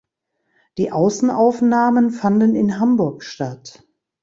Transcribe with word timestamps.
Die 0.79 0.91
Außenaufnahmen 0.91 2.09
fanden 2.09 2.55
in 2.55 2.79
Hamburg 2.79 3.21
statt. 3.21 3.85